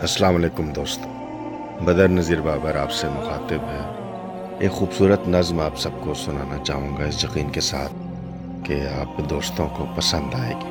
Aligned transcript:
السلام 0.00 0.34
علیکم 0.34 0.72
دوستو 0.72 1.08
بدر 1.84 2.08
نذیر 2.08 2.40
بابر 2.40 2.76
آپ 2.76 2.92
سے 2.92 3.08
مخاطب 3.08 3.62
ہے۔ 3.62 3.80
ایک 4.58 4.70
خوبصورت 4.70 5.28
نظم 5.28 5.60
آپ 5.60 5.78
سب 5.78 5.88
کو 6.00 6.14
سنانا 6.14 6.64
چاہوں 6.64 6.96
گا 6.98 7.04
اس 7.04 7.24
یقین 7.24 7.50
کے 7.50 7.60
ساتھ 7.60 7.92
کہ 8.64 8.80
آپ 9.00 9.30
دوستوں 9.30 9.68
کو 9.76 9.86
پسند 9.96 10.34
آئے 10.34 10.54
گی۔ 10.54 10.70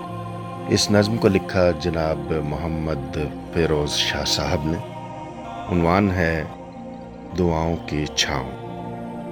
اس 0.69 0.92
نظم 0.92 1.17
کو 1.17 1.28
لکھا 1.28 1.72
جناب 1.79 2.33
محمد 2.49 3.17
فیروز 3.53 3.92
شاہ 3.92 4.26
صاحب 4.26 4.60
نے۔ 4.65 4.78
عنوان 5.71 6.12
ہے 6.12 6.44
دعاؤں 7.37 7.76
کی 7.85 8.05
چھاؤں۔ 8.05 8.51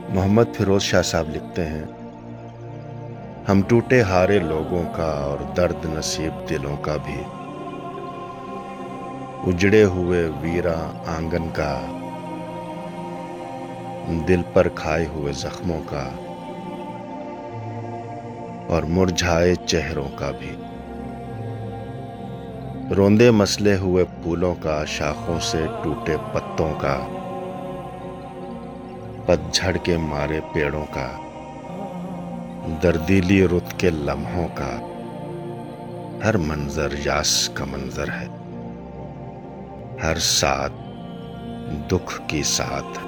محمد 0.10 0.55
فیروز 0.57 0.82
شاہ 0.82 1.02
صاحب 1.02 1.30
لکھتے 1.30 1.66
ہیں، 1.66 1.84
ہم 3.50 3.62
ٹوٹے 3.68 4.02
ہارے 4.02 4.39
لوگوں 4.39 4.84
کا 4.96 5.12
اور 5.12 5.38
درد 5.57 5.86
نصیب 5.86 6.50
دلوں 6.50 6.78
کا 6.78 6.98
بھی۔ 7.04 7.43
اجڑے 9.48 9.84
ہوئے 9.84 10.30
ویرا 10.42 10.92
آنگن 11.18 11.50
کا، 11.54 11.82
دل 14.28 14.42
پر 14.54 14.68
کھائے 14.76 15.06
ہوئے 15.06 15.34
زخموں 15.34 15.82
کا 15.90 16.10
اور 18.70 18.84
مرجھائے 18.84 19.56
چہروں 19.56 20.08
کا 20.16 20.32
بھی۔ 20.32 20.56
روندے 22.94 23.32
مسلے 23.32 23.78
ہوئے 23.78 24.06
پھولوں 24.06 24.56
کا، 24.60 24.86
شاخوں 24.86 25.40
سے 25.40 25.66
ٹوٹے 25.84 26.18
پتوں 26.34 26.74
کا، 26.78 27.00
پت 29.26 29.54
جھڑ 29.54 29.78
کے 29.78 29.98
مارے 29.98 30.40
پیڑوں 30.54 30.86
کا، 30.91 31.10
دردیلی 32.84 33.48
رت 33.48 33.80
کے 33.80 33.90
لمحوں 33.90 34.48
کا۔ 34.55 34.72
ہر 36.26 36.38
منظر 36.38 36.88
یاس 37.05 37.50
کا 37.50 37.66
منظر 37.66 38.08
ہے۔ 38.08 38.28
ہر 40.04 40.20
ساتھ 40.20 40.73
دکھ 41.90 42.21
کی 42.27 42.43
ساتھ۔ 42.43 42.99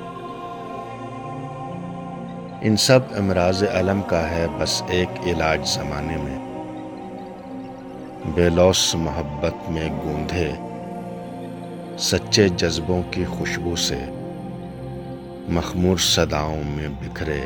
ان 2.61 2.77
سب 2.77 2.99
امراض 3.17 3.63
علم 3.63 4.01
کا 4.01 4.29
ہے 4.29 4.45
بس 4.59 4.83
ایک 4.87 5.09
علاج 5.25 5.67
زمانے 5.67 6.17
میں۔ 6.17 6.39
بے 8.25 8.49
لوس 8.49 8.95
محبت 8.95 9.69
میں 9.69 9.89
گوندھے، 9.89 10.51
سچے 11.97 12.49
جذبوں 12.49 13.01
کی 13.11 13.25
خوشبو 13.25 13.75
سے 13.75 13.99
مخمور 15.49 15.97
صداؤں 15.97 16.63
میں 16.65 16.87
بکھرے 16.87 17.41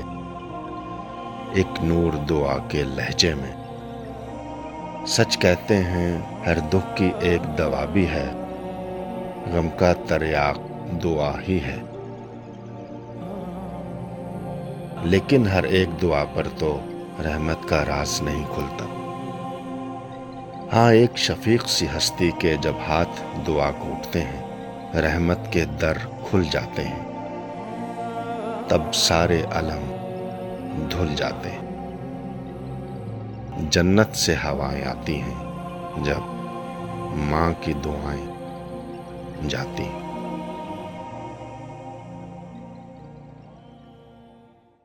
ایک 1.53 1.83
نور 1.83 2.17
دعا 2.25 2.57
کے 2.67 2.83
لہجے 2.83 3.33
میں۔ 3.33 3.53
سچ 5.07 5.37
کہتے 5.37 5.77
ہیں، 5.77 6.17
ہر 6.45 6.59
دکھ 6.59 6.97
کی 6.97 7.11
ایک 7.19 7.57
دوا 7.57 7.85
بھی 7.85 8.07
ہے۔ 8.07 8.38
غم 9.47 9.69
کا 9.77 9.93
تریاق 10.07 10.57
دعا 11.03 11.31
ہی 11.47 11.59
ہے۔ 11.65 11.77
لیکن 15.03 15.47
ہر 15.47 15.63
ایک 15.63 16.01
دعا 16.01 16.23
پر 16.33 16.47
تو 16.57 16.79
رحمت 17.23 17.69
کا 17.69 17.85
راز 17.85 18.21
نہیں 18.21 18.43
کھلتا۔ 18.53 18.85
ہاں 20.73 20.93
ایک 20.93 21.17
شفیق 21.17 21.69
سی 21.69 21.85
ہستی 21.97 22.31
کے 22.39 22.55
جب 22.61 22.73
ہاتھ 22.87 23.47
دعا 23.47 23.71
کو 23.71 23.91
اٹھتے 23.91 24.21
ہیں، 24.21 24.41
رحمت 24.95 25.39
کے 25.51 25.65
در 25.65 25.97
کھل 26.29 26.43
جاتے 26.51 26.83
ہیں۔ 26.83 27.09
تب 28.67 28.93
سارے 28.93 29.41
علم 29.51 29.95
دھل 30.91 31.15
جاتے 31.15 31.49
ہیں۔ 31.49 31.69
جنت 33.69 34.15
سے 34.15 34.35
ہوائیں 34.35 34.85
آتی 34.85 35.21
ہیں 35.21 35.35
جب 36.03 36.21
ماں 37.15 37.51
کی 37.61 37.73
دعائیں 37.73 38.38
جاتی۔ 39.47 40.08